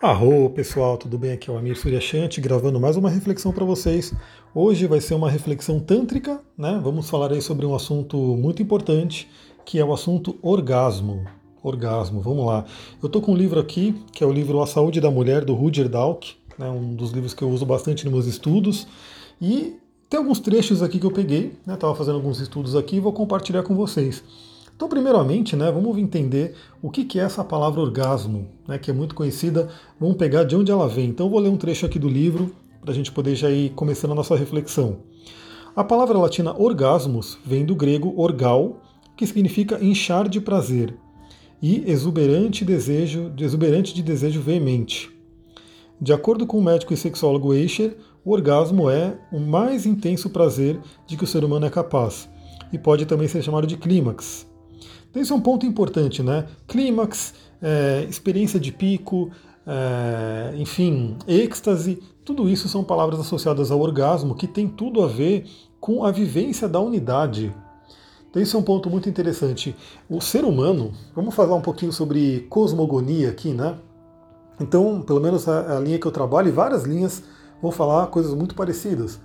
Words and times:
Arro 0.00 0.48
pessoal, 0.50 0.96
tudo 0.96 1.18
bem? 1.18 1.32
Aqui 1.32 1.50
é 1.50 1.52
o 1.52 1.58
Amir 1.58 1.76
Suryashanti 1.76 2.40
gravando 2.40 2.78
mais 2.78 2.96
uma 2.96 3.10
reflexão 3.10 3.50
para 3.50 3.64
vocês. 3.64 4.14
Hoje 4.54 4.86
vai 4.86 5.00
ser 5.00 5.14
uma 5.14 5.28
reflexão 5.28 5.80
tântrica, 5.80 6.40
né? 6.56 6.78
Vamos 6.80 7.10
falar 7.10 7.32
aí 7.32 7.42
sobre 7.42 7.66
um 7.66 7.74
assunto 7.74 8.16
muito 8.16 8.62
importante, 8.62 9.28
que 9.64 9.76
é 9.76 9.84
o 9.84 9.92
assunto 9.92 10.38
orgasmo. 10.40 11.24
Orgasmo, 11.64 12.20
vamos 12.20 12.46
lá. 12.46 12.64
Eu 13.02 13.08
tô 13.08 13.20
com 13.20 13.32
um 13.32 13.36
livro 13.36 13.58
aqui, 13.58 14.00
que 14.12 14.22
é 14.22 14.26
o 14.26 14.30
livro 14.32 14.62
A 14.62 14.68
Saúde 14.68 15.00
da 15.00 15.10
Mulher, 15.10 15.44
do 15.44 15.52
Rudyard 15.52 15.90
Dalk, 15.90 16.36
né? 16.56 16.70
um 16.70 16.94
dos 16.94 17.10
livros 17.10 17.34
que 17.34 17.42
eu 17.42 17.50
uso 17.50 17.66
bastante 17.66 18.04
nos 18.04 18.14
meus 18.14 18.26
estudos. 18.26 18.86
E 19.42 19.78
tem 20.08 20.18
alguns 20.18 20.38
trechos 20.38 20.80
aqui 20.80 21.00
que 21.00 21.06
eu 21.06 21.10
peguei, 21.10 21.54
né? 21.66 21.76
Tava 21.76 21.96
fazendo 21.96 22.14
alguns 22.14 22.38
estudos 22.38 22.76
aqui 22.76 22.98
e 22.98 23.00
vou 23.00 23.12
compartilhar 23.12 23.64
com 23.64 23.74
vocês. 23.74 24.22
Então, 24.78 24.88
primeiramente, 24.88 25.56
né, 25.56 25.72
vamos 25.72 25.98
entender 25.98 26.54
o 26.80 26.88
que, 26.88 27.18
é 27.18 27.24
essa 27.24 27.42
palavra 27.42 27.80
orgasmo, 27.80 28.46
né, 28.64 28.78
que 28.78 28.92
é 28.92 28.94
muito 28.94 29.12
conhecida. 29.12 29.68
Vamos 29.98 30.16
pegar 30.16 30.44
de 30.44 30.54
onde 30.54 30.70
ela 30.70 30.86
vem. 30.86 31.08
Então, 31.08 31.26
eu 31.26 31.30
vou 31.30 31.40
ler 31.40 31.48
um 31.48 31.56
trecho 31.56 31.84
aqui 31.84 31.98
do 31.98 32.08
livro 32.08 32.54
para 32.80 32.92
a 32.92 32.94
gente 32.94 33.10
poder 33.10 33.34
já 33.34 33.50
ir 33.50 33.70
começando 33.70 34.12
a 34.12 34.14
nossa 34.14 34.36
reflexão. 34.36 34.98
A 35.74 35.82
palavra 35.82 36.16
latina 36.16 36.56
orgasmos 36.56 37.36
vem 37.44 37.66
do 37.66 37.74
grego 37.74 38.14
orgal, 38.16 38.80
que 39.16 39.26
significa 39.26 39.84
inchar 39.84 40.28
de 40.28 40.40
prazer, 40.40 40.94
e 41.60 41.82
exuberante 41.90 42.64
desejo, 42.64 43.32
exuberante 43.36 43.92
de 43.92 44.00
desejo 44.00 44.40
veemente. 44.40 45.10
De 46.00 46.12
acordo 46.12 46.46
com 46.46 46.56
o 46.56 46.62
médico 46.62 46.94
e 46.94 46.96
sexólogo 46.96 47.52
Eicher, 47.52 47.96
o 48.24 48.30
orgasmo 48.30 48.88
é 48.88 49.18
o 49.32 49.40
mais 49.40 49.86
intenso 49.86 50.30
prazer 50.30 50.78
de 51.04 51.16
que 51.16 51.24
o 51.24 51.26
ser 51.26 51.42
humano 51.42 51.66
é 51.66 51.70
capaz, 51.70 52.28
e 52.72 52.78
pode 52.78 53.06
também 53.06 53.26
ser 53.26 53.42
chamado 53.42 53.66
de 53.66 53.76
clímax. 53.76 54.46
Então, 55.10 55.22
esse 55.22 55.32
é 55.32 55.34
um 55.34 55.40
ponto 55.40 55.64
importante, 55.64 56.22
né? 56.22 56.46
Clímax, 56.66 57.34
é, 57.62 58.06
experiência 58.08 58.60
de 58.60 58.72
pico, 58.72 59.30
é, 59.66 60.54
enfim, 60.56 61.16
êxtase, 61.26 62.02
tudo 62.24 62.48
isso 62.48 62.68
são 62.68 62.84
palavras 62.84 63.20
associadas 63.20 63.70
ao 63.70 63.80
orgasmo 63.80 64.34
que 64.34 64.46
tem 64.46 64.68
tudo 64.68 65.02
a 65.02 65.06
ver 65.06 65.46
com 65.80 66.04
a 66.04 66.10
vivência 66.10 66.68
da 66.68 66.80
unidade. 66.80 67.54
Então, 68.28 68.42
esse 68.42 68.54
é 68.54 68.58
um 68.58 68.62
ponto 68.62 68.90
muito 68.90 69.08
interessante. 69.08 69.74
O 70.08 70.20
ser 70.20 70.44
humano, 70.44 70.92
vamos 71.14 71.34
falar 71.34 71.54
um 71.54 71.62
pouquinho 71.62 71.92
sobre 71.92 72.46
cosmogonia 72.50 73.30
aqui, 73.30 73.52
né? 73.52 73.78
Então, 74.60 75.00
pelo 75.02 75.20
menos 75.20 75.48
a, 75.48 75.78
a 75.78 75.80
linha 75.80 75.98
que 75.98 76.06
eu 76.06 76.12
trabalho, 76.12 76.48
e 76.48 76.52
várias 76.52 76.84
linhas 76.84 77.22
vão 77.62 77.70
falar 77.70 78.08
coisas 78.08 78.34
muito 78.34 78.54
parecidas. 78.54 79.18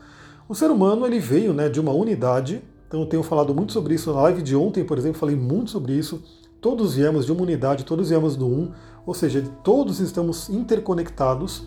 O 0.48 0.56
ser 0.56 0.70
humano 0.70 1.06
ele 1.06 1.20
veio 1.20 1.54
né, 1.54 1.70
de 1.70 1.80
uma 1.80 1.92
unidade 1.92 2.62
então 2.94 3.02
eu 3.02 3.08
tenho 3.08 3.24
falado 3.24 3.56
muito 3.56 3.74
sobre 3.74 3.96
isso 3.96 4.14
na 4.14 4.22
live 4.22 4.44
de 4.44 4.56
ontem, 4.56 4.84
por 4.84 5.00
exemplo, 5.00 5.18
falei 5.18 5.36
muito 5.36 5.72
sobre 5.72 5.94
isso. 5.94 6.22
Todos 6.62 6.94
viemos 6.94 7.26
de 7.26 7.32
uma 7.32 7.42
unidade, 7.42 7.84
todos 7.84 8.10
viemos 8.10 8.36
do 8.36 8.46
um, 8.46 8.72
ou 9.04 9.16
seja, 9.16 9.44
todos 9.64 10.00
estamos 10.00 10.48
interconectados. 10.48 11.64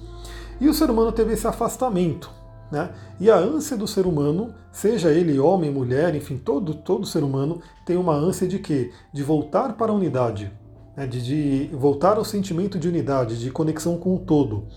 E 0.61 0.69
o 0.69 0.73
ser 0.73 0.89
humano 0.89 1.11
teve 1.11 1.33
esse 1.33 1.45
afastamento. 1.45 2.31
Né? 2.71 2.91
E 3.19 3.29
a 3.29 3.37
ânsia 3.37 3.77
do 3.77 3.89
ser 3.89 4.07
humano, 4.07 4.55
seja 4.71 5.11
ele 5.11 5.37
homem, 5.41 5.69
mulher, 5.69 6.15
enfim, 6.15 6.39
todo, 6.39 6.75
todo 6.75 7.05
ser 7.05 7.25
humano 7.25 7.61
tem 7.85 7.97
uma 7.97 8.15
ânsia 8.15 8.47
de 8.47 8.61
quê? 8.61 8.93
De 9.13 9.25
voltar 9.25 9.73
para 9.77 9.91
a 9.91 9.95
unidade, 9.97 10.53
né? 10.97 11.09
de, 11.09 11.21
de 11.21 11.77
voltar 11.77 12.19
ao 12.19 12.25
sentimento 12.25 12.79
de 12.79 12.87
unidade, 12.87 13.37
de 13.37 13.51
conexão 13.51 13.99
com 13.99 14.15
o 14.15 14.21
todo. 14.21 14.69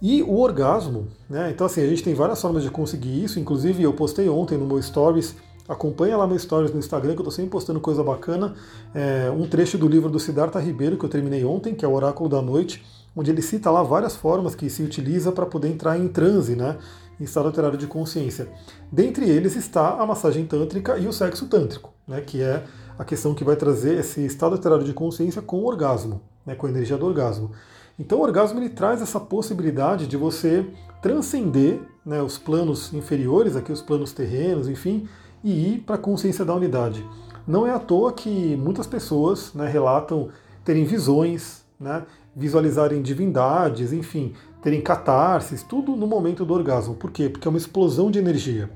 E 0.00 0.22
o 0.22 0.38
orgasmo, 0.38 1.08
né? 1.28 1.50
então 1.50 1.66
assim, 1.66 1.82
a 1.82 1.86
gente 1.86 2.02
tem 2.02 2.14
várias 2.14 2.40
formas 2.40 2.62
de 2.62 2.70
conseguir 2.70 3.22
isso, 3.22 3.38
inclusive 3.38 3.82
eu 3.82 3.92
postei 3.92 4.26
ontem 4.30 4.56
no 4.56 4.66
meu 4.66 4.80
Stories 4.80 5.36
Acompanha 5.68 6.16
lá 6.16 6.26
meus 6.26 6.42
stories 6.42 6.72
no 6.72 6.78
Instagram, 6.78 7.12
que 7.12 7.18
eu 7.18 7.22
estou 7.22 7.32
sempre 7.32 7.50
postando 7.50 7.80
coisa 7.80 8.02
bacana. 8.02 8.54
É, 8.94 9.30
um 9.30 9.48
trecho 9.48 9.78
do 9.78 9.88
livro 9.88 10.10
do 10.10 10.18
Siddhartha 10.18 10.58
Ribeiro, 10.58 10.96
que 10.96 11.04
eu 11.04 11.08
terminei 11.08 11.44
ontem, 11.44 11.74
que 11.74 11.84
é 11.84 11.88
o 11.88 11.92
Oráculo 11.92 12.28
da 12.28 12.42
Noite, 12.42 12.84
onde 13.14 13.30
ele 13.30 13.42
cita 13.42 13.70
lá 13.70 13.82
várias 13.82 14.16
formas 14.16 14.54
que 14.54 14.68
se 14.68 14.82
utiliza 14.82 15.30
para 15.30 15.46
poder 15.46 15.68
entrar 15.68 15.98
em 15.98 16.08
transe, 16.08 16.56
né, 16.56 16.78
em 17.20 17.24
estado 17.24 17.46
alterado 17.46 17.76
de 17.76 17.86
consciência. 17.86 18.48
Dentre 18.90 19.28
eles 19.28 19.54
está 19.54 20.00
a 20.00 20.06
massagem 20.06 20.44
tântrica 20.46 20.98
e 20.98 21.06
o 21.06 21.12
sexo 21.12 21.46
tântrico, 21.46 21.92
né, 22.06 22.20
que 22.20 22.42
é 22.42 22.64
a 22.98 23.04
questão 23.04 23.34
que 23.34 23.44
vai 23.44 23.56
trazer 23.56 23.98
esse 23.98 24.24
estado 24.24 24.54
alterado 24.54 24.84
de 24.84 24.92
consciência 24.92 25.42
com 25.42 25.58
o 25.58 25.66
orgasmo, 25.66 26.22
né, 26.44 26.54
com 26.54 26.66
a 26.66 26.70
energia 26.70 26.96
do 26.96 27.06
orgasmo. 27.06 27.50
Então 27.98 28.18
o 28.18 28.22
orgasmo 28.22 28.58
ele 28.58 28.70
traz 28.70 29.02
essa 29.02 29.20
possibilidade 29.20 30.06
de 30.06 30.16
você 30.16 30.66
transcender 31.02 31.80
né, 32.04 32.22
os 32.22 32.38
planos 32.38 32.92
inferiores, 32.92 33.54
aqui 33.54 33.70
os 33.70 33.82
planos 33.82 34.12
terrenos, 34.12 34.68
enfim, 34.68 35.06
e 35.42 35.74
ir 35.74 35.78
para 35.80 35.96
a 35.96 35.98
consciência 35.98 36.44
da 36.44 36.54
unidade. 36.54 37.04
Não 37.46 37.66
é 37.66 37.70
à 37.70 37.78
toa 37.78 38.12
que 38.12 38.56
muitas 38.56 38.86
pessoas 38.86 39.52
né, 39.54 39.68
relatam 39.68 40.28
terem 40.64 40.84
visões, 40.84 41.64
né, 41.78 42.04
visualizarem 42.34 43.02
divindades, 43.02 43.92
enfim, 43.92 44.32
terem 44.62 44.80
catarses, 44.80 45.62
tudo 45.62 45.96
no 45.96 46.06
momento 46.06 46.44
do 46.44 46.54
orgasmo. 46.54 46.94
Por 46.94 47.10
quê? 47.10 47.28
Porque 47.28 47.46
é 47.46 47.50
uma 47.50 47.58
explosão 47.58 48.10
de 48.10 48.18
energia. 48.18 48.70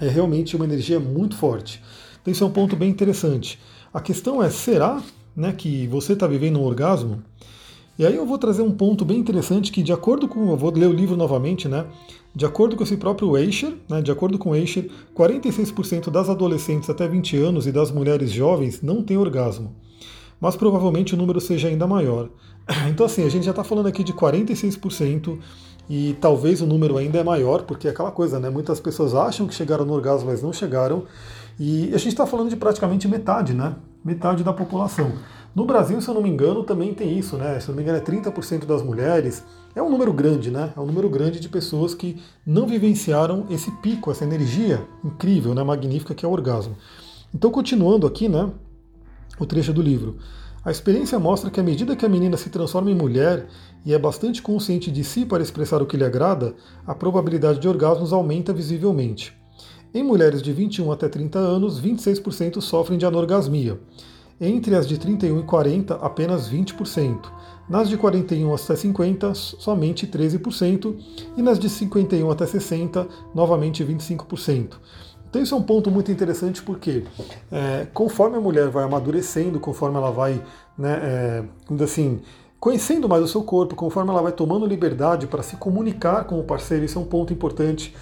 É 0.00 0.08
realmente 0.08 0.56
uma 0.56 0.64
energia 0.64 1.00
muito 1.00 1.36
forte. 1.36 1.82
Então, 2.22 2.32
isso 2.32 2.44
é 2.44 2.46
um 2.46 2.52
ponto 2.52 2.76
bem 2.76 2.88
interessante. 2.88 3.58
A 3.92 4.00
questão 4.00 4.42
é: 4.42 4.48
será 4.48 5.02
né, 5.36 5.52
que 5.52 5.86
você 5.88 6.12
está 6.12 6.26
vivendo 6.26 6.58
um 6.58 6.64
orgasmo? 6.64 7.22
E 7.98 8.06
aí 8.06 8.16
eu 8.16 8.24
vou 8.24 8.38
trazer 8.38 8.62
um 8.62 8.70
ponto 8.70 9.04
bem 9.04 9.18
interessante 9.18 9.70
que, 9.70 9.82
de 9.82 9.92
acordo 9.92 10.26
com. 10.26 10.50
Eu 10.50 10.56
vou 10.56 10.72
ler 10.72 10.86
o 10.86 10.92
livro 10.92 11.16
novamente, 11.16 11.68
né? 11.68 11.86
De 12.34 12.46
acordo 12.46 12.76
com 12.76 12.84
esse 12.84 12.96
próprio 12.96 13.36
Eicher, 13.36 13.74
né, 13.88 14.00
de 14.00 14.10
acordo 14.10 14.38
com 14.38 14.54
Eicher, 14.54 14.88
46% 15.16 16.10
das 16.10 16.28
adolescentes 16.28 16.88
até 16.88 17.08
20 17.08 17.36
anos 17.36 17.66
e 17.66 17.72
das 17.72 17.90
mulheres 17.90 18.30
jovens 18.30 18.80
não 18.82 19.02
têm 19.02 19.16
orgasmo. 19.16 19.74
Mas 20.40 20.56
provavelmente 20.56 21.14
o 21.14 21.16
número 21.16 21.40
seja 21.40 21.68
ainda 21.68 21.86
maior. 21.86 22.28
Então, 22.88 23.04
assim, 23.06 23.24
a 23.24 23.28
gente 23.28 23.44
já 23.44 23.50
está 23.50 23.64
falando 23.64 23.86
aqui 23.86 24.04
de 24.04 24.12
46% 24.12 25.38
e 25.88 26.16
talvez 26.20 26.60
o 26.60 26.66
número 26.66 26.96
ainda 26.96 27.18
é 27.18 27.24
maior, 27.24 27.62
porque 27.62 27.88
é 27.88 27.90
aquela 27.90 28.12
coisa, 28.12 28.38
né? 28.38 28.48
Muitas 28.48 28.78
pessoas 28.78 29.12
acham 29.12 29.48
que 29.48 29.54
chegaram 29.54 29.84
no 29.84 29.92
orgasmo, 29.92 30.30
mas 30.30 30.40
não 30.40 30.52
chegaram. 30.52 31.04
E 31.58 31.92
a 31.92 31.98
gente 31.98 32.08
está 32.08 32.24
falando 32.26 32.48
de 32.48 32.54
praticamente 32.54 33.08
metade, 33.08 33.52
né? 33.52 33.74
Metade 34.04 34.44
da 34.44 34.52
população. 34.52 35.12
No 35.54 35.64
Brasil, 35.64 36.00
se 36.00 36.08
eu 36.08 36.14
não 36.14 36.22
me 36.22 36.28
engano, 36.28 36.62
também 36.62 36.94
tem 36.94 37.18
isso, 37.18 37.36
né? 37.36 37.58
Se 37.58 37.68
eu 37.68 37.72
não 37.72 37.76
me 37.76 37.82
engano, 37.82 37.98
é 37.98 38.00
30% 38.00 38.66
das 38.66 38.82
mulheres. 38.82 39.42
É 39.74 39.82
um 39.82 39.90
número 39.90 40.12
grande, 40.12 40.50
né? 40.50 40.72
É 40.76 40.80
um 40.80 40.86
número 40.86 41.08
grande 41.08 41.40
de 41.40 41.48
pessoas 41.48 41.92
que 41.92 42.22
não 42.46 42.66
vivenciaram 42.66 43.46
esse 43.50 43.70
pico, 43.78 44.10
essa 44.10 44.24
energia 44.24 44.86
incrível, 45.04 45.52
né? 45.52 45.62
magnífica 45.64 46.14
que 46.14 46.24
é 46.24 46.28
o 46.28 46.32
orgasmo. 46.32 46.76
Então, 47.34 47.50
continuando 47.50 48.06
aqui, 48.06 48.28
né? 48.28 48.50
O 49.40 49.46
trecho 49.46 49.72
do 49.72 49.82
livro. 49.82 50.18
A 50.64 50.70
experiência 50.70 51.18
mostra 51.18 51.50
que 51.50 51.58
à 51.58 51.62
medida 51.62 51.96
que 51.96 52.04
a 52.04 52.08
menina 52.08 52.36
se 52.36 52.50
transforma 52.50 52.90
em 52.90 52.94
mulher 52.94 53.48
e 53.84 53.94
é 53.94 53.98
bastante 53.98 54.42
consciente 54.42 54.90
de 54.90 55.02
si 55.02 55.24
para 55.24 55.42
expressar 55.42 55.80
o 55.82 55.86
que 55.86 55.96
lhe 55.96 56.04
agrada, 56.04 56.54
a 56.86 56.94
probabilidade 56.94 57.58
de 57.58 57.66
orgasmos 57.66 58.12
aumenta 58.12 58.52
visivelmente. 58.52 59.34
Em 59.92 60.02
mulheres 60.04 60.42
de 60.42 60.52
21 60.52 60.92
até 60.92 61.08
30 61.08 61.38
anos, 61.38 61.80
26% 61.80 62.60
sofrem 62.60 62.98
de 62.98 63.06
anorgasmia. 63.06 63.80
Entre 64.40 64.74
as 64.74 64.88
de 64.88 64.96
31 64.96 65.40
e 65.40 65.42
40, 65.42 65.96
apenas 65.96 66.50
20%. 66.50 67.30
Nas 67.68 67.88
de 67.88 67.96
41 67.96 68.54
até 68.54 68.74
50, 68.74 69.34
somente 69.34 70.06
13%. 70.06 70.96
E 71.36 71.42
nas 71.42 71.58
de 71.58 71.68
51 71.68 72.30
até 72.30 72.46
60, 72.46 73.06
novamente 73.34 73.84
25%. 73.84 74.78
Então 75.28 75.40
isso 75.40 75.54
é 75.54 75.58
um 75.58 75.62
ponto 75.62 75.90
muito 75.90 76.10
interessante 76.10 76.60
porque 76.60 77.04
é, 77.52 77.86
conforme 77.94 78.36
a 78.36 78.40
mulher 78.40 78.68
vai 78.68 78.82
amadurecendo, 78.82 79.60
conforme 79.60 79.96
ela 79.96 80.10
vai, 80.10 80.42
né, 80.76 80.98
é, 81.02 81.44
assim, 81.84 82.20
conhecendo 82.58 83.08
mais 83.08 83.22
o 83.22 83.28
seu 83.28 83.44
corpo, 83.44 83.76
conforme 83.76 84.10
ela 84.10 84.22
vai 84.22 84.32
tomando 84.32 84.66
liberdade 84.66 85.28
para 85.28 85.42
se 85.42 85.54
comunicar 85.56 86.24
com 86.24 86.40
o 86.40 86.44
parceiro, 86.44 86.84
isso 86.84 86.98
é 86.98 87.02
um 87.02 87.04
ponto 87.04 87.32
importante. 87.32 87.94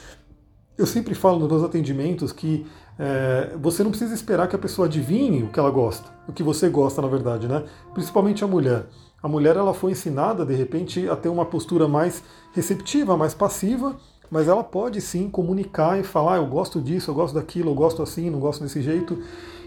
Eu 0.79 0.87
sempre 0.87 1.15
falo 1.15 1.39
nos 1.41 1.49
meus 1.49 1.63
atendimentos 1.63 2.33
que 2.33 2.65
é, 2.99 3.55
você 3.61 3.85
não 3.85 3.91
precisa 3.91 4.13
esperar 4.13 4.49
que 4.49 4.57
a 4.57 4.59
pessoa 4.59 4.87
adivinhe 4.87 5.45
o 5.45 5.49
que 5.49 5.59
ela 5.59 5.71
gosta, 5.71 6.11
o 6.27 6.33
que 6.33 6.43
você 6.43 6.69
gosta, 6.69 7.01
na 7.01 7.09
verdade, 7.09 7.47
né? 7.47 7.65
Principalmente 7.95 8.43
a 8.43 8.47
mulher. 8.47 8.87
A 9.23 9.29
mulher 9.29 9.57
ela 9.57 9.73
foi 9.73 9.93
ensinada, 9.93 10.45
de 10.45 10.55
repente, 10.55 11.09
a 11.09 11.17
ter 11.17 11.29
uma 11.29 11.45
postura 11.45 11.87
mais 11.87 12.23
receptiva, 12.53 13.17
mais 13.17 13.35
passiva, 13.35 13.97
mas 14.31 14.49
ela 14.49 14.63
pode 14.63 15.01
sim 15.01 15.29
comunicar 15.29 15.99
e 15.99 16.03
falar: 16.03 16.35
ah, 16.35 16.37
eu 16.39 16.47
gosto 16.47 16.81
disso, 16.81 17.11
eu 17.11 17.15
gosto 17.15 17.35
daquilo, 17.35 17.71
eu 17.71 17.75
gosto 17.75 18.03
assim, 18.03 18.31
não 18.31 18.41
gosto 18.41 18.63
desse 18.63 18.83
jeito. 18.83 19.19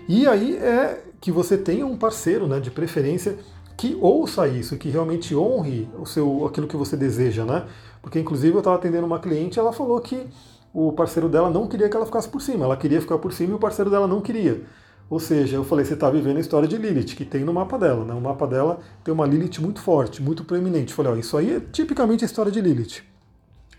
E 0.07 0.27
aí 0.27 0.55
é 0.57 1.03
que 1.19 1.31
você 1.31 1.57
tenha 1.57 1.85
um 1.85 1.95
parceiro, 1.95 2.47
né, 2.47 2.59
de 2.59 2.71
preferência, 2.71 3.37
que 3.77 3.97
ouça 4.01 4.47
isso, 4.47 4.77
que 4.77 4.89
realmente 4.89 5.35
honre 5.35 5.89
o 5.97 6.05
seu, 6.05 6.45
aquilo 6.45 6.67
que 6.67 6.75
você 6.75 6.97
deseja, 6.97 7.45
né? 7.45 7.65
Porque 8.01 8.19
inclusive 8.19 8.53
eu 8.53 8.59
estava 8.59 8.75
atendendo 8.75 9.05
uma 9.05 9.19
cliente, 9.19 9.59
ela 9.59 9.71
falou 9.71 9.99
que 9.99 10.27
o 10.73 10.91
parceiro 10.91 11.27
dela 11.27 11.49
não 11.49 11.67
queria 11.67 11.89
que 11.89 11.95
ela 11.95 12.05
ficasse 12.05 12.29
por 12.29 12.41
cima. 12.41 12.65
Ela 12.65 12.77
queria 12.77 13.01
ficar 13.01 13.17
por 13.17 13.33
cima 13.33 13.53
e 13.53 13.55
o 13.55 13.59
parceiro 13.59 13.89
dela 13.89 14.07
não 14.07 14.21
queria. 14.21 14.63
Ou 15.09 15.19
seja, 15.19 15.57
eu 15.57 15.63
falei, 15.65 15.83
você 15.83 15.93
está 15.93 16.09
vivendo 16.09 16.37
a 16.37 16.39
história 16.39 16.67
de 16.67 16.77
Lilith, 16.77 17.15
que 17.15 17.25
tem 17.25 17.43
no 17.43 17.53
mapa 17.53 17.77
dela. 17.77 18.05
Né? 18.05 18.13
O 18.13 18.21
mapa 18.21 18.47
dela 18.47 18.79
tem 19.03 19.13
uma 19.13 19.25
Lilith 19.25 19.59
muito 19.59 19.81
forte, 19.81 20.21
muito 20.21 20.45
proeminente. 20.45 20.91
Eu 20.91 20.95
falei, 20.95 21.11
ó, 21.11 21.15
isso 21.15 21.35
aí 21.35 21.55
é 21.55 21.59
tipicamente 21.59 22.23
a 22.23 22.27
história 22.27 22.49
de 22.49 22.61
Lilith. 22.61 23.03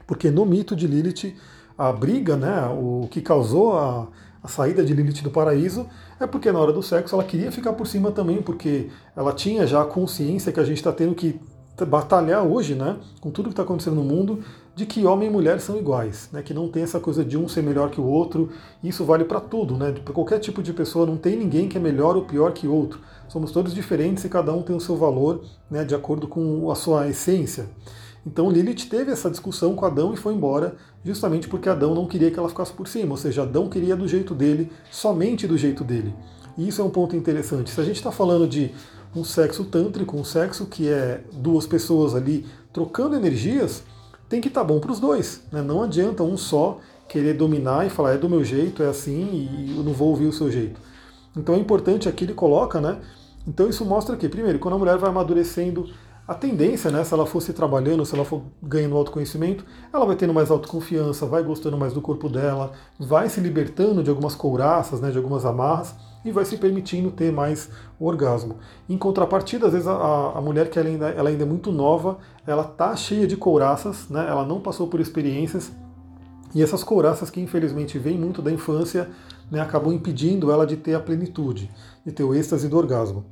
Porque 0.06 0.30
no 0.30 0.44
mito 0.44 0.76
de 0.76 0.86
Lilith, 0.86 1.34
a 1.78 1.90
briga, 1.90 2.36
né, 2.36 2.66
o 2.66 3.08
que 3.10 3.22
causou 3.22 3.78
a, 3.78 4.08
a 4.42 4.48
saída 4.48 4.84
de 4.84 4.92
Lilith 4.92 5.22
do 5.22 5.30
paraíso 5.30 5.86
é 6.20 6.26
porque 6.26 6.52
na 6.52 6.58
hora 6.58 6.72
do 6.72 6.82
sexo 6.82 7.14
ela 7.14 7.24
queria 7.24 7.50
ficar 7.50 7.72
por 7.72 7.86
cima 7.86 8.10
também, 8.10 8.42
porque 8.42 8.90
ela 9.16 9.32
tinha 9.32 9.66
já 9.66 9.80
a 9.80 9.86
consciência 9.86 10.52
que 10.52 10.60
a 10.60 10.64
gente 10.64 10.76
está 10.76 10.92
tendo 10.92 11.14
que 11.14 11.40
batalhar 11.88 12.44
hoje, 12.44 12.74
né, 12.74 12.98
com 13.20 13.30
tudo 13.30 13.46
que 13.46 13.52
está 13.52 13.62
acontecendo 13.62 13.96
no 13.96 14.04
mundo, 14.04 14.44
de 14.74 14.86
que 14.86 15.04
homem 15.04 15.28
e 15.28 15.30
mulher 15.30 15.60
são 15.60 15.76
iguais, 15.78 16.30
né, 16.32 16.42
que 16.42 16.54
não 16.54 16.68
tem 16.68 16.82
essa 16.82 16.98
coisa 16.98 17.24
de 17.24 17.36
um 17.36 17.46
ser 17.46 17.62
melhor 17.62 17.90
que 17.90 18.00
o 18.00 18.04
outro. 18.04 18.50
Isso 18.82 19.04
vale 19.04 19.24
para 19.24 19.40
tudo, 19.40 19.76
né, 19.76 19.92
para 19.92 20.14
qualquer 20.14 20.38
tipo 20.38 20.62
de 20.62 20.72
pessoa. 20.72 21.04
Não 21.04 21.16
tem 21.16 21.36
ninguém 21.36 21.68
que 21.68 21.76
é 21.76 21.80
melhor 21.80 22.16
ou 22.16 22.24
pior 22.24 22.52
que 22.52 22.66
outro. 22.66 23.00
Somos 23.28 23.52
todos 23.52 23.74
diferentes 23.74 24.24
e 24.24 24.28
cada 24.28 24.52
um 24.52 24.62
tem 24.62 24.74
o 24.74 24.80
seu 24.80 24.96
valor, 24.96 25.42
né, 25.70 25.84
de 25.84 25.94
acordo 25.94 26.26
com 26.26 26.70
a 26.70 26.74
sua 26.74 27.08
essência. 27.08 27.68
Então 28.24 28.50
Lilith 28.50 28.88
teve 28.88 29.10
essa 29.10 29.30
discussão 29.30 29.74
com 29.74 29.84
Adão 29.84 30.14
e 30.14 30.16
foi 30.16 30.32
embora, 30.32 30.76
justamente 31.04 31.48
porque 31.48 31.68
Adão 31.68 31.94
não 31.94 32.06
queria 32.06 32.30
que 32.30 32.38
ela 32.38 32.48
ficasse 32.48 32.72
por 32.72 32.86
cima, 32.86 33.10
ou 33.10 33.16
seja, 33.16 33.42
Adão 33.42 33.68
queria 33.68 33.96
do 33.96 34.06
jeito 34.06 34.34
dele, 34.34 34.70
somente 34.90 35.46
do 35.46 35.58
jeito 35.58 35.82
dele. 35.82 36.14
E 36.56 36.68
isso 36.68 36.80
é 36.80 36.84
um 36.84 36.90
ponto 36.90 37.16
interessante. 37.16 37.70
Se 37.70 37.80
a 37.80 37.84
gente 37.84 37.96
está 37.96 38.12
falando 38.12 38.46
de 38.46 38.70
um 39.14 39.24
sexo 39.24 39.64
tântrico, 39.64 40.16
um 40.16 40.24
sexo 40.24 40.66
que 40.66 40.88
é 40.88 41.22
duas 41.32 41.66
pessoas 41.66 42.14
ali 42.14 42.46
trocando 42.72 43.16
energias, 43.16 43.82
tem 44.32 44.40
que 44.40 44.48
estar 44.48 44.62
tá 44.62 44.66
bom 44.66 44.80
para 44.80 44.90
os 44.90 44.98
dois. 44.98 45.42
Né? 45.52 45.60
Não 45.60 45.82
adianta 45.82 46.22
um 46.22 46.38
só 46.38 46.78
querer 47.06 47.34
dominar 47.34 47.86
e 47.86 47.90
falar 47.90 48.12
é 48.12 48.16
do 48.16 48.30
meu 48.30 48.42
jeito, 48.42 48.82
é 48.82 48.88
assim 48.88 49.30
e 49.30 49.76
eu 49.76 49.82
não 49.84 49.92
vou 49.92 50.08
ouvir 50.08 50.24
o 50.24 50.32
seu 50.32 50.50
jeito. 50.50 50.80
Então 51.36 51.54
é 51.54 51.58
importante 51.58 52.08
aqui 52.08 52.24
ele 52.24 52.32
coloca, 52.32 52.80
né? 52.80 52.98
Então 53.46 53.68
isso 53.68 53.84
mostra 53.84 54.16
que, 54.16 54.26
primeiro, 54.30 54.58
quando 54.58 54.74
a 54.74 54.78
mulher 54.78 54.96
vai 54.96 55.10
amadurecendo, 55.10 55.86
a 56.26 56.32
tendência, 56.32 56.90
né, 56.90 57.04
se 57.04 57.12
ela 57.12 57.26
for 57.26 57.42
se 57.42 57.52
trabalhando, 57.52 58.06
se 58.06 58.14
ela 58.14 58.24
for 58.24 58.42
ganhando 58.62 58.96
autoconhecimento, 58.96 59.66
ela 59.92 60.06
vai 60.06 60.16
tendo 60.16 60.32
mais 60.32 60.50
autoconfiança, 60.50 61.26
vai 61.26 61.42
gostando 61.42 61.76
mais 61.76 61.92
do 61.92 62.00
corpo 62.00 62.28
dela, 62.28 62.72
vai 62.98 63.28
se 63.28 63.40
libertando 63.40 64.02
de 64.02 64.08
algumas 64.08 64.34
couraças, 64.34 65.00
né, 65.00 65.10
de 65.10 65.18
algumas 65.18 65.44
amarras 65.44 65.94
e 66.24 66.30
vai 66.30 66.44
se 66.44 66.56
permitindo 66.56 67.10
ter 67.10 67.32
mais 67.32 67.70
orgasmo. 67.98 68.56
Em 68.88 68.96
contrapartida, 68.96 69.66
às 69.66 69.72
vezes 69.72 69.88
a, 69.88 70.32
a 70.34 70.40
mulher 70.40 70.70
que 70.70 70.78
ela 70.78 70.88
ainda, 70.88 71.08
ela 71.08 71.30
ainda 71.30 71.42
é 71.42 71.46
muito 71.46 71.72
nova, 71.72 72.18
ela 72.46 72.64
tá 72.64 72.94
cheia 72.94 73.26
de 73.26 73.36
couraças, 73.36 74.08
né, 74.08 74.26
ela 74.28 74.44
não 74.44 74.60
passou 74.60 74.86
por 74.86 75.00
experiências 75.00 75.72
e 76.54 76.62
essas 76.62 76.84
couraças 76.84 77.30
que 77.30 77.40
infelizmente 77.40 77.98
vêm 77.98 78.18
muito 78.18 78.42
da 78.42 78.52
infância, 78.52 79.08
né, 79.50 79.60
acabam 79.60 79.92
impedindo 79.92 80.50
ela 80.50 80.66
de 80.66 80.76
ter 80.76 80.94
a 80.94 81.00
plenitude, 81.00 81.70
de 82.04 82.12
ter 82.12 82.24
o 82.24 82.34
êxtase 82.34 82.68
do 82.68 82.76
orgasmo. 82.76 83.24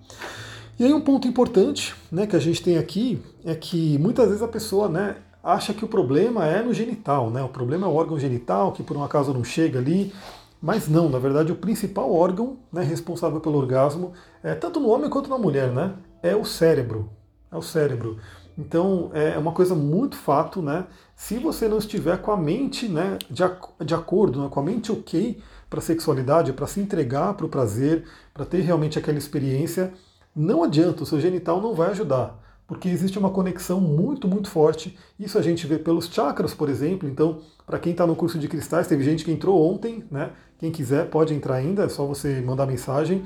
E 0.79 0.85
aí 0.85 0.95
um 0.95 1.01
ponto 1.01 1.29
importante 1.29 1.95
né, 2.11 2.27
que 2.27 2.35
a 2.35 2.39
gente 2.39 2.63
tem 2.63 2.79
aqui 2.79 3.23
é 3.45 3.55
que 3.55 3.99
muitas 3.99 4.29
vezes 4.29 4.43
a 4.43 4.49
pessoa 4.49 4.89
né, 4.89 5.17
acha 5.43 5.73
que 5.73 5.85
o 5.85 5.89
problema 5.89 6.47
é 6.47 6.63
no 6.63 6.73
genital, 6.73 7.31
né? 7.31 7.43
O 7.43 7.49
problema 7.49 7.87
é 7.87 7.91
o 7.91 7.95
órgão 7.95 8.19
genital, 8.19 8.73
que 8.73 8.83
por 8.83 8.97
um 8.97 9.03
acaso 9.03 9.33
não 9.33 9.43
chega 9.43 9.79
ali. 9.79 10.13
Mas 10.61 10.89
não, 10.89 11.09
na 11.09 11.19
verdade 11.19 11.53
o 11.53 11.57
principal 11.57 12.13
órgão 12.13 12.59
né, 12.73 12.83
responsável 12.83 13.41
pelo 13.41 13.59
orgasmo, 13.59 14.13
é, 14.43 14.55
tanto 14.55 14.79
no 14.79 14.89
homem 14.89 15.09
quanto 15.09 15.31
na 15.31 15.39
mulher, 15.39 15.73
né, 15.73 15.95
é 16.23 16.37
o 16.37 16.45
cérebro. 16.45 17.11
É 17.51 17.57
o 17.57 17.63
cérebro. 17.63 18.19
Então 18.57 19.11
é 19.15 19.39
uma 19.39 19.53
coisa 19.53 19.75
muito 19.75 20.17
fato, 20.17 20.61
né? 20.61 20.87
Se 21.17 21.39
você 21.39 21.67
não 21.67 21.79
estiver 21.79 22.19
com 22.19 22.31
a 22.31 22.37
mente 22.37 22.89
né, 22.89 23.19
de, 23.31 23.43
de 23.85 23.95
acordo, 23.95 24.43
né, 24.43 24.49
com 24.51 24.61
a 24.61 24.63
mente 24.63 24.93
ok 24.93 25.43
para 25.69 25.79
a 25.79 25.83
sexualidade, 25.83 26.53
para 26.53 26.67
se 26.67 26.81
entregar 26.81 27.35
para 27.35 27.47
o 27.47 27.49
prazer, 27.49 28.05
para 28.35 28.45
ter 28.45 28.61
realmente 28.61 28.99
aquela 28.99 29.19
experiência, 29.19 29.93
não 30.35 30.63
adianta, 30.63 31.03
o 31.03 31.07
seu 31.07 31.21
genital 31.21 31.61
não 31.61 31.75
vai 31.75 31.91
ajudar, 31.91 32.39
porque 32.71 32.89
existe 32.89 33.19
uma 33.19 33.31
conexão 33.31 33.81
muito, 33.81 34.29
muito 34.29 34.49
forte. 34.49 34.97
Isso 35.19 35.37
a 35.37 35.43
gente 35.43 35.67
vê 35.67 35.77
pelos 35.77 36.07
chakras, 36.07 36.55
por 36.55 36.69
exemplo. 36.69 37.09
Então, 37.09 37.41
para 37.67 37.81
quem 37.81 37.91
está 37.91 38.07
no 38.07 38.15
curso 38.15 38.39
de 38.39 38.47
cristais, 38.47 38.87
teve 38.87 39.03
gente 39.03 39.25
que 39.25 39.33
entrou 39.33 39.61
ontem, 39.61 40.05
né? 40.09 40.31
Quem 40.57 40.71
quiser 40.71 41.11
pode 41.11 41.35
entrar 41.35 41.57
ainda, 41.57 41.83
é 41.83 41.89
só 41.89 42.07
você 42.07 42.41
mandar 42.41 42.67
mensagem. 42.67 43.25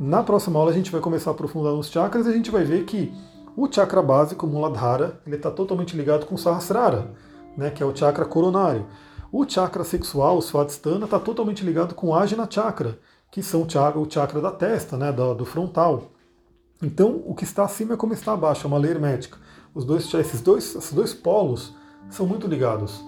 Na 0.00 0.22
próxima 0.22 0.58
aula 0.58 0.70
a 0.70 0.74
gente 0.74 0.90
vai 0.90 1.02
começar 1.02 1.28
a 1.28 1.34
aprofundar 1.34 1.74
nos 1.74 1.90
chakras 1.90 2.24
e 2.24 2.30
a 2.30 2.32
gente 2.32 2.50
vai 2.50 2.64
ver 2.64 2.84
que 2.86 3.12
o 3.54 3.70
chakra 3.70 4.00
básico, 4.00 4.46
Muladhara, 4.46 5.20
ele 5.26 5.36
está 5.36 5.50
totalmente 5.50 5.94
ligado 5.94 6.24
com 6.24 6.36
o 6.36 6.38
Sahasrara, 6.38 7.10
né, 7.58 7.68
que 7.68 7.82
é 7.82 7.86
o 7.86 7.94
chakra 7.94 8.24
coronário. 8.24 8.86
O 9.30 9.46
chakra 9.46 9.84
sexual, 9.84 10.38
o 10.38 10.40
Svadhisthana, 10.40 11.04
está 11.04 11.18
totalmente 11.18 11.62
ligado 11.62 11.94
com 11.94 12.06
o 12.06 12.14
Ajna 12.14 12.48
Chakra, 12.50 12.98
que 13.30 13.42
são 13.42 13.64
o 13.64 13.70
chakra, 13.70 14.00
o 14.00 14.10
chakra 14.10 14.40
da 14.40 14.50
testa, 14.50 14.96
né, 14.96 15.12
do 15.12 15.44
frontal. 15.44 16.04
Então, 16.82 17.22
o 17.26 17.34
que 17.34 17.44
está 17.44 17.64
acima 17.64 17.94
é 17.94 17.96
como 17.96 18.12
está 18.12 18.32
abaixo, 18.32 18.66
é 18.66 18.68
uma 18.68 18.78
lei 18.78 18.92
hermética. 18.92 19.36
Os 19.74 19.84
dois, 19.84 20.12
esses, 20.14 20.40
dois, 20.40 20.74
esses 20.76 20.92
dois 20.92 21.12
polos 21.12 21.74
são 22.08 22.26
muito 22.26 22.46
ligados. 22.46 23.04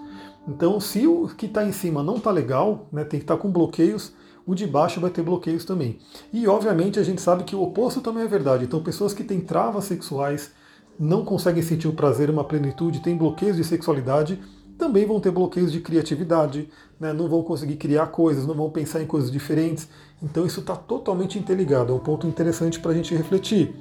Então, 0.48 0.80
se 0.80 1.06
o 1.06 1.28
que 1.28 1.46
está 1.46 1.64
em 1.64 1.72
cima 1.72 2.02
não 2.02 2.16
está 2.16 2.30
legal, 2.30 2.88
né, 2.92 3.04
tem 3.04 3.20
que 3.20 3.24
estar 3.24 3.36
tá 3.36 3.42
com 3.42 3.50
bloqueios, 3.50 4.12
o 4.46 4.54
de 4.54 4.66
baixo 4.66 5.00
vai 5.00 5.10
ter 5.10 5.22
bloqueios 5.22 5.64
também. 5.64 5.98
E, 6.32 6.48
obviamente, 6.48 6.98
a 6.98 7.02
gente 7.02 7.20
sabe 7.20 7.44
que 7.44 7.54
o 7.54 7.62
oposto 7.62 8.00
também 8.00 8.24
é 8.24 8.28
verdade. 8.28 8.64
Então, 8.64 8.82
pessoas 8.82 9.14
que 9.14 9.22
têm 9.22 9.40
travas 9.40 9.84
sexuais, 9.84 10.50
não 10.98 11.24
conseguem 11.24 11.62
sentir 11.62 11.86
o 11.88 11.92
prazer, 11.92 12.28
uma 12.28 12.44
plenitude, 12.44 13.00
têm 13.00 13.16
bloqueios 13.16 13.56
de 13.56 13.64
sexualidade, 13.64 14.40
também 14.76 15.06
vão 15.06 15.20
ter 15.20 15.30
bloqueios 15.30 15.70
de 15.70 15.80
criatividade, 15.80 16.68
né, 16.98 17.12
não 17.12 17.28
vão 17.28 17.42
conseguir 17.42 17.76
criar 17.76 18.06
coisas, 18.08 18.46
não 18.46 18.54
vão 18.54 18.70
pensar 18.70 19.00
em 19.02 19.06
coisas 19.06 19.30
diferentes. 19.30 19.88
Então 20.22 20.44
isso 20.44 20.60
está 20.60 20.76
totalmente 20.76 21.38
interligado, 21.38 21.92
é 21.92 21.96
um 21.96 22.00
ponto 22.00 22.26
interessante 22.26 22.78
para 22.78 22.92
a 22.92 22.94
gente 22.94 23.14
refletir. 23.14 23.74